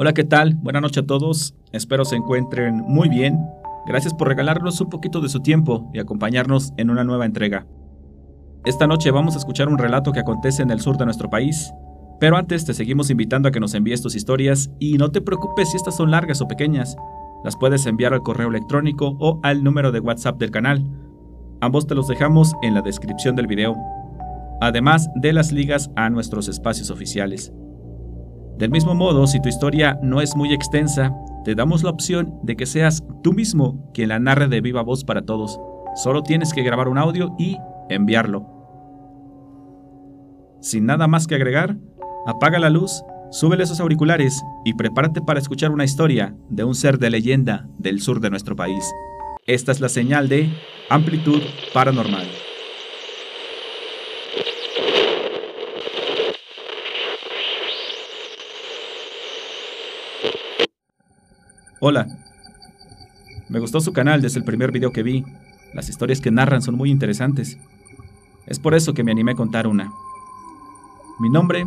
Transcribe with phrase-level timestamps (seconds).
[0.00, 0.54] Hola, ¿qué tal?
[0.54, 1.56] Buenas noches a todos.
[1.72, 3.44] Espero se encuentren muy bien.
[3.84, 7.66] Gracias por regalarnos un poquito de su tiempo y acompañarnos en una nueva entrega.
[8.64, 11.72] Esta noche vamos a escuchar un relato que acontece en el sur de nuestro país,
[12.20, 15.72] pero antes te seguimos invitando a que nos envíes tus historias y no te preocupes
[15.72, 16.96] si estas son largas o pequeñas.
[17.42, 20.86] Las puedes enviar al correo electrónico o al número de WhatsApp del canal.
[21.60, 23.74] Ambos te los dejamos en la descripción del video,
[24.60, 27.52] además de las ligas a nuestros espacios oficiales.
[28.58, 32.56] Del mismo modo, si tu historia no es muy extensa, te damos la opción de
[32.56, 35.60] que seas tú mismo quien la narre de viva voz para todos.
[35.94, 37.56] Solo tienes que grabar un audio y
[37.88, 38.46] enviarlo.
[40.60, 41.76] Sin nada más que agregar,
[42.26, 46.98] apaga la luz, súbele esos auriculares y prepárate para escuchar una historia de un ser
[46.98, 48.92] de leyenda del sur de nuestro país.
[49.46, 50.52] Esta es la señal de
[50.90, 52.26] amplitud paranormal.
[61.80, 62.08] Hola.
[63.48, 65.24] Me gustó su canal desde el primer video que vi.
[65.72, 67.56] Las historias que narran son muy interesantes.
[68.46, 69.92] Es por eso que me animé a contar una.
[71.20, 71.64] Mi nombre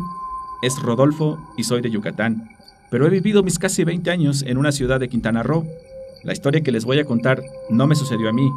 [0.60, 2.50] es Rodolfo y soy de Yucatán,
[2.90, 5.66] pero he vivido mis casi 20 años en una ciudad de Quintana Roo.
[6.24, 8.50] La historia que les voy a contar no me sucedió a mí,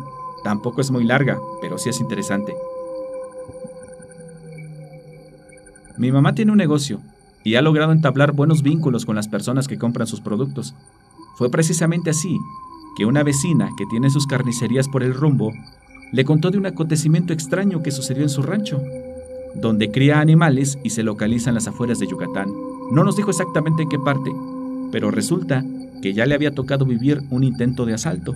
[0.43, 2.53] tampoco es muy larga, pero sí es interesante.
[5.97, 6.99] Mi mamá tiene un negocio
[7.45, 10.75] y ha logrado entablar buenos vínculos con las personas que compran sus productos.
[11.35, 12.39] Fue precisamente así
[12.95, 15.51] que una vecina que tiene sus carnicerías por el rumbo
[16.11, 18.81] le contó de un acontecimiento extraño que sucedió en su rancho,
[19.53, 22.49] donde cría animales y se localiza en las afueras de Yucatán.
[22.91, 24.31] No nos dijo exactamente en qué parte,
[24.91, 25.65] pero resulta
[26.01, 28.33] que ya le había tocado vivir un intento de asalto.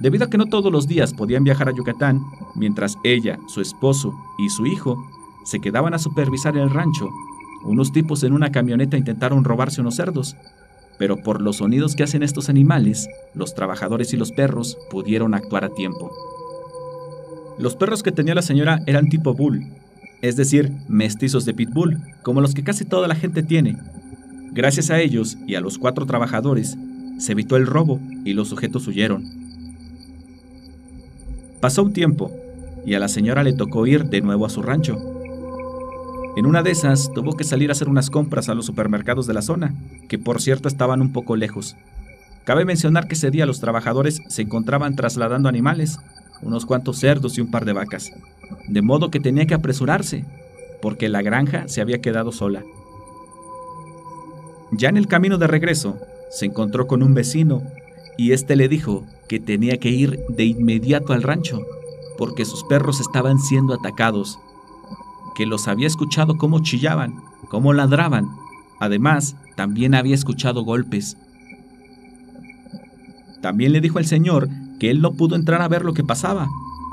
[0.00, 2.20] Debido a que no todos los días podían viajar a Yucatán,
[2.56, 4.96] mientras ella, su esposo y su hijo
[5.44, 7.08] se quedaban a supervisar el rancho,
[7.64, 10.36] unos tipos en una camioneta intentaron robarse unos cerdos,
[10.98, 15.64] pero por los sonidos que hacen estos animales, los trabajadores y los perros pudieron actuar
[15.64, 16.10] a tiempo.
[17.58, 19.66] Los perros que tenía la señora eran tipo bull,
[20.22, 23.76] es decir, mestizos de pitbull, como los que casi toda la gente tiene.
[24.52, 26.76] Gracias a ellos y a los cuatro trabajadores,
[27.18, 29.24] se evitó el robo y los sujetos huyeron.
[31.60, 32.30] Pasó un tiempo
[32.86, 35.23] y a la señora le tocó ir de nuevo a su rancho.
[36.36, 39.34] En una de esas tuvo que salir a hacer unas compras a los supermercados de
[39.34, 39.72] la zona,
[40.08, 41.76] que por cierto estaban un poco lejos.
[42.42, 45.98] Cabe mencionar que ese día los trabajadores se encontraban trasladando animales,
[46.42, 48.10] unos cuantos cerdos y un par de vacas,
[48.66, 50.24] de modo que tenía que apresurarse,
[50.82, 52.64] porque la granja se había quedado sola.
[54.72, 55.98] Ya en el camino de regreso,
[56.30, 57.62] se encontró con un vecino
[58.18, 61.60] y éste le dijo que tenía que ir de inmediato al rancho,
[62.18, 64.40] porque sus perros estaban siendo atacados
[65.34, 68.30] que los había escuchado cómo chillaban, cómo ladraban.
[68.80, 71.16] Además, también había escuchado golpes.
[73.40, 76.48] También le dijo el señor que él no pudo entrar a ver lo que pasaba,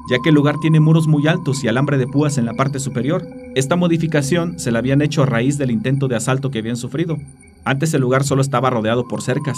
[0.09, 2.79] ya que el lugar tiene muros muy altos y alambre de púas en la parte
[2.79, 3.25] superior.
[3.55, 7.17] Esta modificación se la habían hecho a raíz del intento de asalto que habían sufrido.
[7.63, 9.57] Antes el lugar solo estaba rodeado por cercas.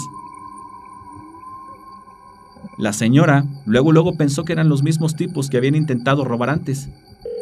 [2.76, 6.88] La señora luego luego pensó que eran los mismos tipos que habían intentado robar antes,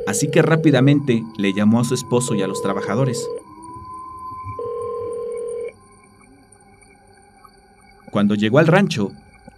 [0.07, 3.27] así que rápidamente le llamó a su esposo y a los trabajadores.
[8.11, 9.11] Cuando llegó al rancho,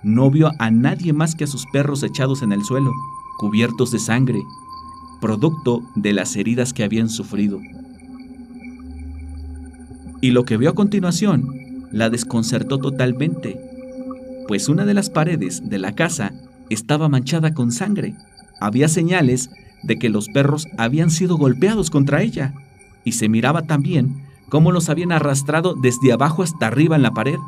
[0.04, 2.92] no vio a nadie más que a sus perros echados en el suelo,
[3.38, 4.44] cubiertos de sangre,
[5.20, 7.60] producto de las heridas que habían sufrido.
[10.20, 13.60] Y lo que vio a continuación la desconcertó totalmente,
[14.46, 16.32] pues una de las paredes de la casa
[16.70, 18.14] estaba manchada con sangre.
[18.60, 19.50] Había señales
[19.82, 22.54] de que los perros habían sido golpeados contra ella,
[23.04, 27.38] y se miraba también cómo los habían arrastrado desde abajo hasta arriba en la pared.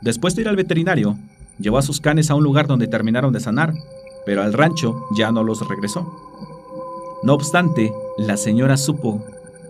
[0.00, 1.16] Después de ir al veterinario,
[1.58, 3.74] llevó a sus canes a un lugar donde terminaron de sanar,
[4.24, 6.12] pero al rancho ya no los regresó.
[7.22, 9.24] No obstante, la señora supo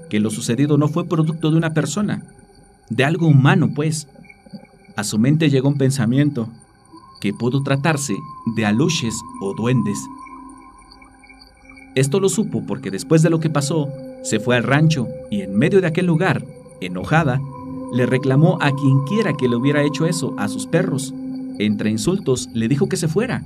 [0.09, 2.23] que lo sucedido no fue producto de una persona,
[2.89, 4.09] de algo humano, pues.
[4.95, 6.49] A su mente llegó un pensamiento
[7.23, 8.17] que pudo tratarse
[8.47, 9.97] de aluches o duendes.
[11.95, 13.89] Esto lo supo porque después de lo que pasó,
[14.25, 16.45] se fue al rancho y en medio de aquel lugar,
[16.81, 17.41] enojada,
[17.93, 21.15] le reclamó a quien quiera que le hubiera hecho eso a sus perros.
[21.61, 23.45] Entre insultos le dijo que se fuera.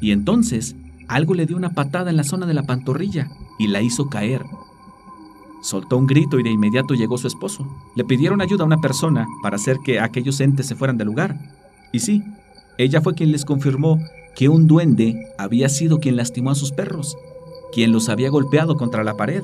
[0.00, 0.74] Y entonces
[1.06, 3.30] algo le dio una patada en la zona de la pantorrilla
[3.60, 4.44] y la hizo caer.
[5.62, 7.64] Soltó un grito y de inmediato llegó su esposo.
[7.94, 11.38] Le pidieron ayuda a una persona para hacer que aquellos entes se fueran del lugar.
[11.92, 12.24] Y sí,
[12.78, 13.98] ella fue quien les confirmó
[14.36, 17.16] que un duende había sido quien lastimó a sus perros,
[17.72, 19.42] quien los había golpeado contra la pared.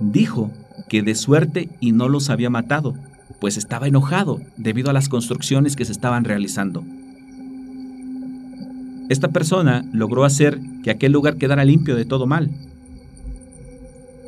[0.00, 0.50] Dijo
[0.88, 2.94] que de suerte y no los había matado,
[3.38, 6.82] pues estaba enojado debido a las construcciones que se estaban realizando.
[9.10, 12.50] Esta persona logró hacer que aquel lugar quedara limpio de todo mal.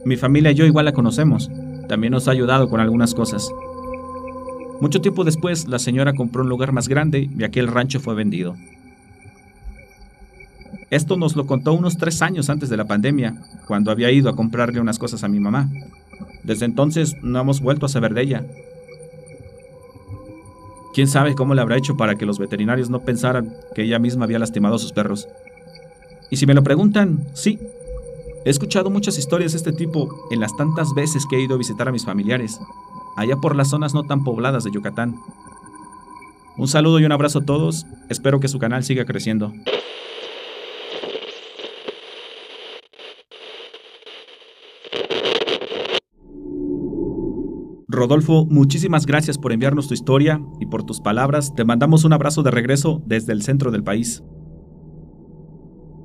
[0.05, 1.51] Mi familia y yo igual la conocemos,
[1.89, 3.49] también nos ha ayudado con algunas cosas.
[4.81, 8.57] Mucho tiempo después, la señora compró un lugar más grande y aquel rancho fue vendido.
[10.91, 14.37] Esto nos lo contó unos tres años antes de la pandemia, cuando había ido a
[14.37, 15.69] comprarle unas cosas a mi mamá.
[16.45, 18.47] Desde entonces no hemos vuelto a saber de ella.
[20.95, 24.25] ¿Quién sabe cómo le habrá hecho para que los veterinarios no pensaran que ella misma
[24.25, 25.27] había lastimado a sus perros?
[26.31, 27.59] Y si me lo preguntan, sí.
[28.45, 31.59] He escuchado muchas historias de este tipo en las tantas veces que he ido a
[31.59, 32.61] visitar a mis familiares,
[33.17, 35.17] allá por las zonas no tan pobladas de Yucatán.
[36.57, 39.53] Un saludo y un abrazo a todos, espero que su canal siga creciendo.
[47.89, 51.55] Rodolfo, muchísimas gracias por enviarnos tu historia y por tus palabras.
[51.55, 54.23] Te mandamos un abrazo de regreso desde el centro del país.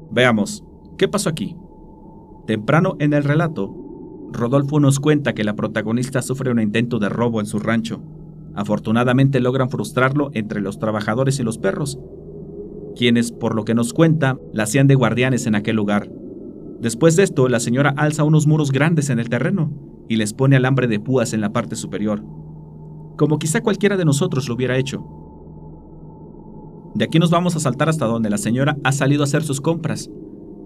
[0.09, 0.63] Veamos,
[0.97, 1.55] ¿qué pasó aquí?
[2.47, 3.80] Temprano en el relato,
[4.31, 8.01] Rodolfo nos cuenta que la protagonista sufre un intento de robo en su rancho.
[8.55, 11.99] Afortunadamente logran frustrarlo entre los trabajadores y los perros,
[12.95, 16.11] quienes, por lo que nos cuenta, la hacían de guardianes en aquel lugar.
[16.79, 19.71] Después de esto, la señora alza unos muros grandes en el terreno,
[20.09, 22.23] y les pone alambre de púas en la parte superior,
[23.17, 25.05] como quizá cualquiera de nosotros lo hubiera hecho.
[26.95, 29.61] De aquí nos vamos a saltar hasta donde la señora ha salido a hacer sus
[29.61, 30.09] compras.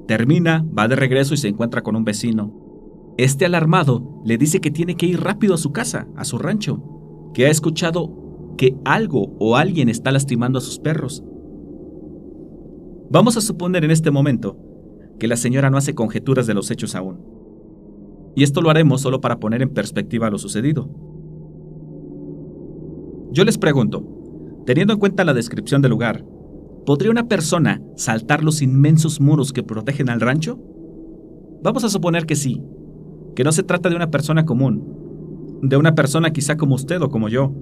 [0.08, 2.65] Termina, va de regreso y se encuentra con un vecino.
[3.18, 6.82] Este alarmado le dice que tiene que ir rápido a su casa, a su rancho,
[7.34, 11.24] que ha escuchado que algo o alguien está lastimando a sus perros.
[13.10, 14.58] Vamos a suponer en este momento
[15.20, 17.36] que la señora no hace conjeturas de los hechos aún
[18.36, 20.90] y esto lo haremos solo para poner en perspectiva lo sucedido.
[23.32, 24.06] Yo les pregunto,
[24.66, 26.26] teniendo en cuenta la descripción del lugar,
[26.86, 30.60] ¿podría una persona saltar los inmensos muros que protegen al rancho?
[31.64, 32.62] Vamos a suponer que sí,
[33.36, 37.10] que no se trata de una persona común, de una persona quizá como usted o
[37.10, 37.54] como yo,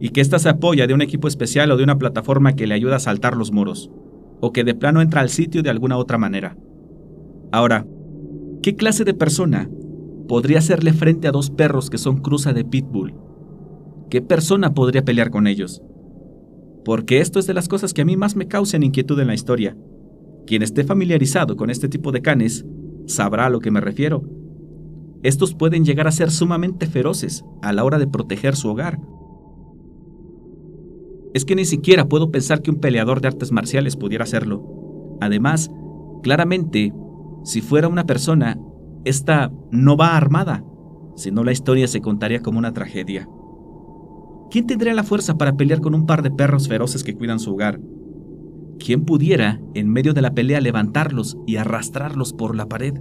[0.00, 2.74] y que ésta se apoya de un equipo especial o de una plataforma que le
[2.74, 3.90] ayuda a saltar los muros,
[4.40, 6.56] o que de plano entra al sitio de alguna otra manera.
[7.52, 7.86] Ahora,
[8.64, 9.68] ¿Qué clase de persona
[10.26, 13.12] podría hacerle frente a dos perros que son cruza de pitbull?
[14.08, 15.82] ¿Qué persona podría pelear con ellos?
[16.82, 19.34] Porque esto es de las cosas que a mí más me causan inquietud en la
[19.34, 19.76] historia.
[20.46, 22.64] Quien esté familiarizado con este tipo de canes
[23.04, 24.24] sabrá a lo que me refiero.
[25.24, 29.00] Estos pueden llegar a ser sumamente feroces a la hora de proteger su hogar.
[31.32, 35.16] Es que ni siquiera puedo pensar que un peleador de artes marciales pudiera hacerlo.
[35.20, 35.70] Además,
[36.22, 36.92] claramente
[37.42, 38.58] si fuera una persona,
[39.04, 40.62] esta no va armada,
[41.16, 43.28] sino la historia se contaría como una tragedia.
[44.50, 47.52] ¿Quién tendría la fuerza para pelear con un par de perros feroces que cuidan su
[47.52, 47.80] hogar?
[48.78, 52.94] ¿Quién pudiera, en medio de la pelea, levantarlos y arrastrarlos por la pared?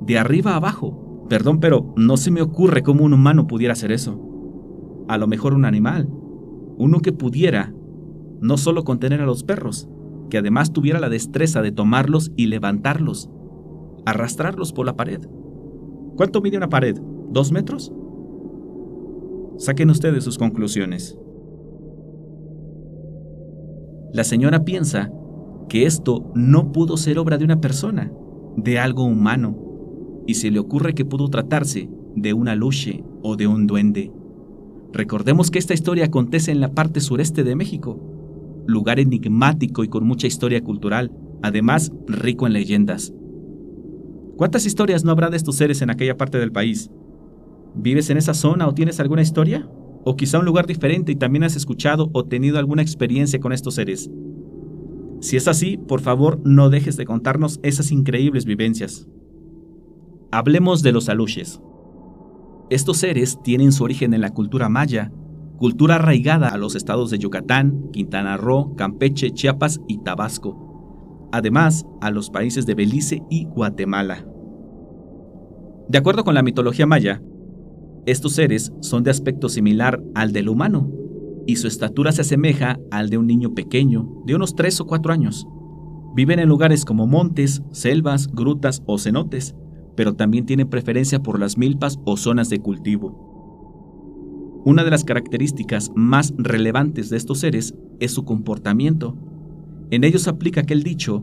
[0.00, 1.13] De arriba a abajo.
[1.28, 4.20] Perdón, pero no se me ocurre cómo un humano pudiera hacer eso.
[5.08, 6.08] A lo mejor un animal.
[6.76, 7.72] Uno que pudiera
[8.40, 9.88] no solo contener a los perros,
[10.28, 13.30] que además tuviera la destreza de tomarlos y levantarlos
[14.04, 15.20] arrastrarlos por la pared.
[16.16, 16.96] ¿Cuánto mide una pared?
[17.30, 17.92] ¿Dos metros?
[19.56, 21.18] Saquen ustedes sus conclusiones.
[24.12, 25.10] La señora piensa
[25.68, 28.12] que esto no pudo ser obra de una persona,
[28.56, 29.56] de algo humano,
[30.26, 34.12] y se le ocurre que pudo tratarse de una luche o de un duende.
[34.92, 37.98] Recordemos que esta historia acontece en la parte sureste de México,
[38.66, 41.12] lugar enigmático y con mucha historia cultural,
[41.42, 43.12] además rico en leyendas.
[44.36, 46.90] ¿Cuántas historias no habrá de estos seres en aquella parte del país?
[47.74, 49.68] ¿Vives en esa zona o tienes alguna historia?
[50.04, 53.74] ¿O quizá un lugar diferente y también has escuchado o tenido alguna experiencia con estos
[53.74, 54.10] seres?
[55.20, 59.08] Si es así, por favor no dejes de contarnos esas increíbles vivencias.
[60.34, 61.60] Hablemos de los aluches.
[62.68, 65.12] Estos seres tienen su origen en la cultura maya,
[65.58, 70.64] cultura arraigada a los estados de Yucatán, Quintana Roo, Campeche, Chiapas y Tabasco
[71.34, 74.24] además a los países de Belice y Guatemala.
[75.88, 77.20] De acuerdo con la mitología maya,
[78.06, 80.92] estos seres son de aspecto similar al del humano,
[81.44, 85.12] y su estatura se asemeja al de un niño pequeño de unos 3 o 4
[85.12, 85.48] años.
[86.14, 89.56] Viven en lugares como montes, selvas, grutas o cenotes,
[89.96, 94.62] pero también tienen preferencia por las milpas o zonas de cultivo.
[94.64, 99.16] Una de las características más relevantes de estos seres es su comportamiento,
[99.90, 101.22] en ellos aplica aquel dicho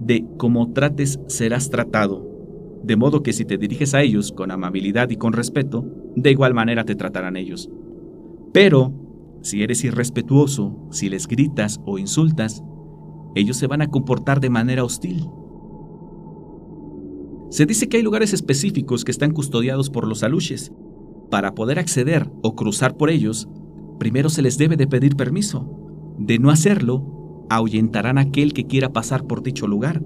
[0.00, 2.28] de como trates serás tratado.
[2.82, 5.84] de modo que si te diriges a ellos con amabilidad y con respeto,
[6.16, 7.70] de igual manera te tratarán ellos.
[8.52, 8.92] Pero,
[9.42, 12.64] si eres irrespetuoso, si les gritas o insultas,
[13.34, 15.26] ellos se van a comportar de manera hostil.
[17.50, 20.72] Se dice que hay lugares específicos que están custodiados por los aluches.
[21.30, 23.48] Para poder acceder o cruzar por ellos,
[23.98, 26.16] primero se les debe de pedir permiso.
[26.18, 30.02] De no hacerlo, ahuyentarán a aquel que quiera pasar por dicho lugar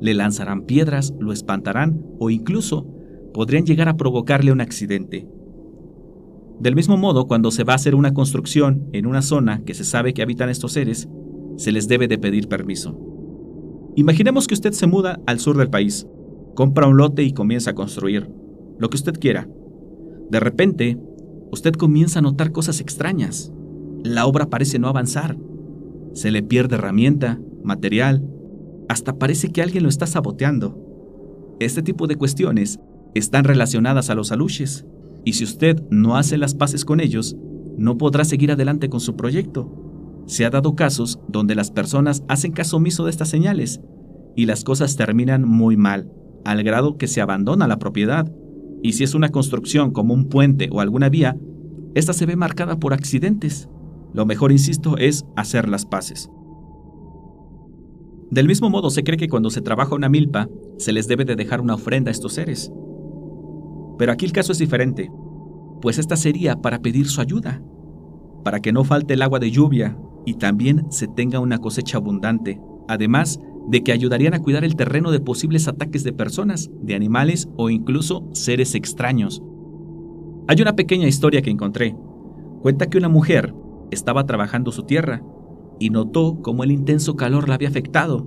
[0.00, 2.86] le lanzarán piedras, lo espantarán o incluso
[3.34, 5.28] podrían llegar a provocarle un accidente.
[6.58, 9.84] Del mismo modo, cuando se va a hacer una construcción en una zona que se
[9.84, 11.08] sabe que habitan estos seres,
[11.56, 12.98] se les debe de pedir permiso.
[13.96, 16.06] Imaginemos que usted se muda al sur del país,
[16.60, 18.30] compra un lote y comienza a construir,
[18.78, 19.48] lo que usted quiera.
[20.28, 20.98] De repente,
[21.50, 23.50] usted comienza a notar cosas extrañas.
[24.04, 25.38] La obra parece no avanzar.
[26.12, 28.22] Se le pierde herramienta, material,
[28.90, 31.56] hasta parece que alguien lo está saboteando.
[31.60, 32.78] Este tipo de cuestiones
[33.14, 34.84] están relacionadas a los aluches,
[35.24, 37.38] y si usted no hace las paces con ellos,
[37.78, 40.22] no podrá seguir adelante con su proyecto.
[40.26, 43.80] Se ha dado casos donde las personas hacen caso omiso de estas señales
[44.36, 46.12] y las cosas terminan muy mal,
[46.44, 48.30] al grado que se abandona la propiedad.
[48.82, 51.36] Y si es una construcción como un puente o alguna vía,
[51.94, 53.68] esta se ve marcada por accidentes.
[54.12, 56.30] Lo mejor, insisto, es hacer las paces.
[58.30, 61.34] Del mismo modo se cree que cuando se trabaja una milpa, se les debe de
[61.36, 62.72] dejar una ofrenda a estos seres.
[63.98, 65.10] Pero aquí el caso es diferente,
[65.82, 67.60] pues esta sería para pedir su ayuda,
[68.44, 72.60] para que no falte el agua de lluvia y también se tenga una cosecha abundante,
[72.88, 77.48] además de que ayudarían a cuidar el terreno de posibles ataques de personas, de animales
[77.56, 79.42] o incluso seres extraños.
[80.48, 81.96] Hay una pequeña historia que encontré.
[82.62, 83.54] Cuenta que una mujer
[83.90, 85.22] estaba trabajando su tierra
[85.78, 88.26] y notó cómo el intenso calor la había afectado.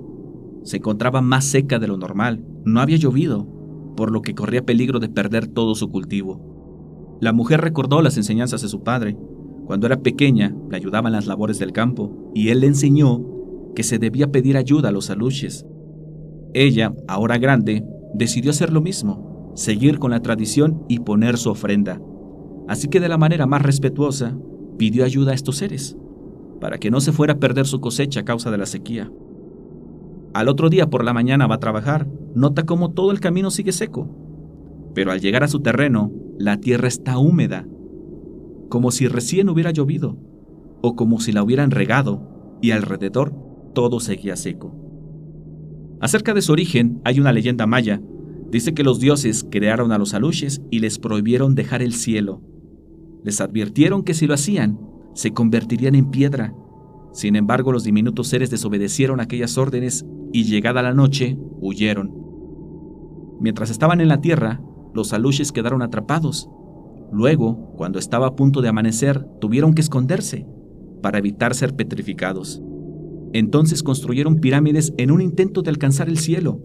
[0.63, 3.48] Se encontraba más seca de lo normal, no había llovido,
[3.96, 7.18] por lo que corría peligro de perder todo su cultivo.
[7.20, 9.18] La mujer recordó las enseñanzas de su padre.
[9.66, 13.33] Cuando era pequeña, le ayudaba en las labores del campo, y él le enseñó
[13.75, 15.65] que se debía pedir ayuda a los aluches.
[16.53, 22.01] Ella, ahora grande, decidió hacer lo mismo, seguir con la tradición y poner su ofrenda.
[22.68, 24.38] Así que de la manera más respetuosa,
[24.77, 25.98] pidió ayuda a estos seres
[26.63, 29.12] para que no se fuera a perder su cosecha a causa de la sequía.
[30.34, 33.74] Al otro día por la mañana va a trabajar, nota cómo todo el camino sigue
[33.74, 34.10] seco,
[34.96, 37.68] pero al llegar a su terreno, la tierra está húmeda,
[38.70, 40.18] como si recién hubiera llovido,
[40.82, 43.36] o como si la hubieran regado, y alrededor
[43.74, 44.75] todo seguía seco.
[46.00, 48.01] Acerca de su origen hay una leyenda maya.
[48.51, 52.42] Dice que los dioses crearon a los aluches y les prohibieron dejar el cielo.
[53.24, 54.80] Les advirtieron que si lo hacían,
[55.13, 56.53] se convertirían en piedra.
[57.13, 62.12] Sin embargo, los diminutos seres desobedecieron aquellas órdenes y llegada la noche, huyeron.
[63.39, 64.62] Mientras estaban en la tierra,
[64.94, 66.50] los aluches quedaron atrapados.
[67.12, 70.46] Luego, cuando estaba a punto de amanecer, tuvieron que esconderse
[71.01, 72.62] para evitar ser petrificados.
[73.34, 76.62] Entonces construyeron pirámides en un intento de alcanzar el cielo,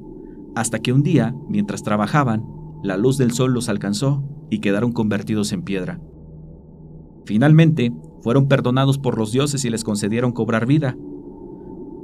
[0.54, 2.44] hasta que un día, mientras trabajaban,
[2.82, 6.00] la luz del sol los alcanzó y quedaron convertidos en piedra.
[7.24, 10.96] Finalmente, fueron perdonados por los dioses y les concedieron cobrar vida,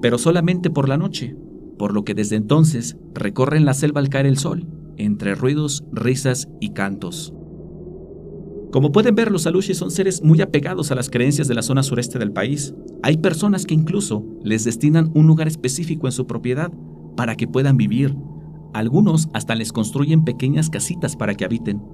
[0.01, 1.37] pero solamente por la noche,
[1.79, 4.67] por lo que desde entonces recorren la selva al caer el sol,
[4.97, 7.35] entre ruidos, risas y cantos.
[8.75, 11.85] Como pueden ver, los aluches son seres muy apegados a las creencias de la zona
[11.85, 12.75] sureste del país.
[13.05, 16.73] Hay personas que incluso les destinan un lugar específico en su propiedad
[17.17, 18.17] para que puedan vivir.
[18.73, 21.85] Algunos hasta les construyen pequeñas casitas para que habiten.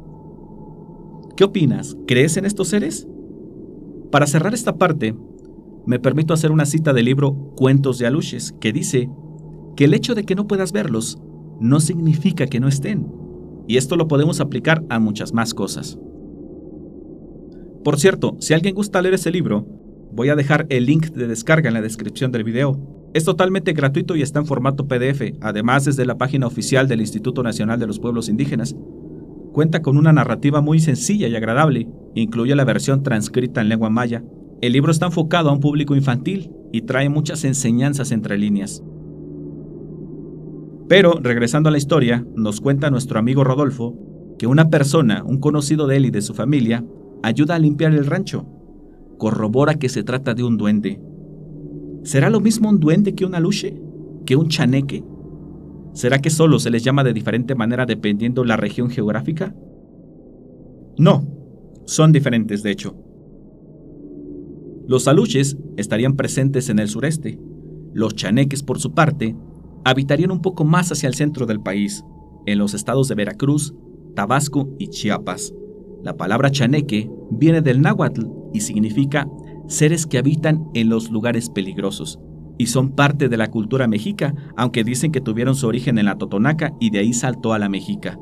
[1.37, 1.99] ¿Qué opinas?
[2.07, 3.07] ¿Crees en estos seres?
[4.11, 5.15] Para cerrar esta parte,
[5.85, 9.11] me permito hacer una cita del libro Cuentos de Aluches, que dice
[9.77, 11.19] que el hecho de que no puedas verlos
[11.61, 13.07] no significa que no estén,
[13.69, 15.99] y esto lo podemos aplicar a muchas más cosas.
[17.85, 19.67] Por cierto, si alguien gusta leer ese libro,
[20.13, 22.79] voy a dejar el link de descarga en la descripción del video.
[23.15, 27.43] Es totalmente gratuito y está en formato PDF, además desde la página oficial del Instituto
[27.43, 28.77] Nacional de los Pueblos Indígenas.
[29.53, 34.23] Cuenta con una narrativa muy sencilla y agradable, incluye la versión transcrita en lengua maya.
[34.61, 38.83] El libro está enfocado a un público infantil y trae muchas enseñanzas entre líneas.
[40.87, 43.97] Pero, regresando a la historia, nos cuenta nuestro amigo Rodolfo
[44.39, 46.85] que una persona, un conocido de él y de su familia,
[47.23, 48.47] ayuda a limpiar el rancho.
[49.19, 51.01] Corrobora que se trata de un duende.
[52.03, 53.81] ¿Será lo mismo un duende que un aluche?
[54.25, 55.05] ¿Que un chaneque?
[55.93, 59.55] ¿Será que solo se les llama de diferente manera dependiendo la región geográfica?
[60.97, 61.27] No,
[61.85, 62.97] son diferentes de hecho.
[64.87, 67.39] Los aluches estarían presentes en el sureste.
[67.93, 69.37] Los chaneques, por su parte,
[69.85, 72.05] habitarían un poco más hacia el centro del país,
[72.47, 73.75] en los estados de Veracruz,
[74.15, 75.55] Tabasco y Chiapas.
[76.03, 79.29] La palabra chaneque viene del náhuatl y significa
[79.67, 82.19] seres que habitan en los lugares peligrosos
[82.61, 86.19] y son parte de la cultura mexica, aunque dicen que tuvieron su origen en la
[86.19, 88.19] Totonaca y de ahí saltó a la Mexica.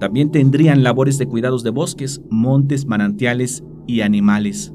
[0.00, 4.72] También tendrían labores de cuidados de bosques, montes, manantiales y animales.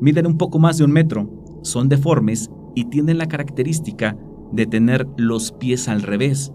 [0.00, 1.30] Miden un poco más de un metro,
[1.62, 4.18] son deformes y tienen la característica
[4.50, 6.52] de tener los pies al revés.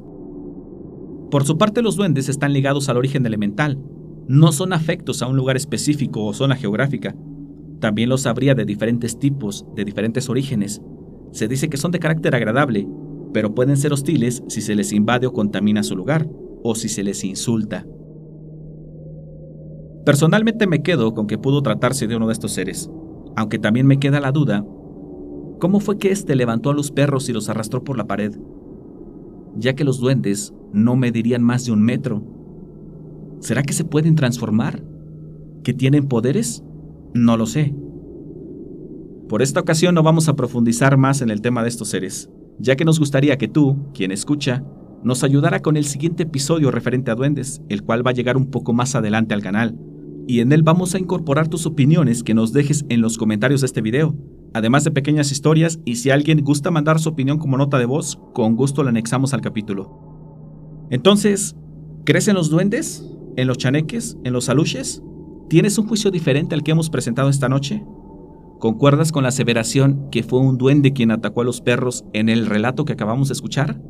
[1.29, 3.81] Por su parte, los duendes están ligados al origen elemental,
[4.31, 7.13] no son afectos a un lugar específico o zona geográfica.
[7.81, 10.81] También los habría de diferentes tipos, de diferentes orígenes.
[11.33, 12.87] Se dice que son de carácter agradable,
[13.33, 16.29] pero pueden ser hostiles si se les invade o contamina su lugar,
[16.63, 17.85] o si se les insulta.
[20.05, 22.89] Personalmente me quedo con que pudo tratarse de uno de estos seres,
[23.35, 24.65] aunque también me queda la duda,
[25.59, 28.33] ¿cómo fue que éste levantó a los perros y los arrastró por la pared?
[29.57, 32.23] Ya que los duendes no medirían más de un metro,
[33.41, 34.83] ¿Será que se pueden transformar?
[35.63, 36.63] ¿Que tienen poderes?
[37.13, 37.73] No lo sé.
[39.27, 42.29] Por esta ocasión no vamos a profundizar más en el tema de estos seres,
[42.59, 44.63] ya que nos gustaría que tú, quien escucha,
[45.03, 48.51] nos ayudara con el siguiente episodio referente a duendes, el cual va a llegar un
[48.51, 49.75] poco más adelante al canal,
[50.27, 53.65] y en él vamos a incorporar tus opiniones que nos dejes en los comentarios de
[53.65, 54.15] este video,
[54.53, 58.19] además de pequeñas historias y si alguien gusta mandar su opinión como nota de voz,
[58.33, 60.87] con gusto la anexamos al capítulo.
[60.91, 61.55] Entonces,
[62.05, 63.10] ¿crecen los duendes?
[63.37, 65.03] En los chaneques, en los aluches?
[65.49, 67.83] ¿Tienes un juicio diferente al que hemos presentado esta noche?
[68.59, 72.45] ¿Concuerdas con la aseveración que fue un duende quien atacó a los perros en el
[72.45, 73.81] relato que acabamos de escuchar?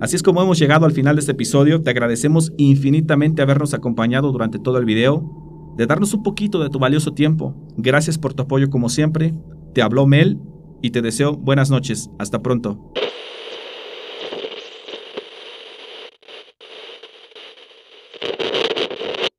[0.00, 1.82] Así es como hemos llegado al final de este episodio.
[1.82, 6.78] Te agradecemos infinitamente habernos acompañado durante todo el video, de darnos un poquito de tu
[6.78, 7.54] valioso tiempo.
[7.76, 9.34] Gracias por tu apoyo como siempre.
[9.74, 10.38] Te habló Mel
[10.82, 12.10] y te deseo buenas noches.
[12.18, 12.92] Hasta pronto.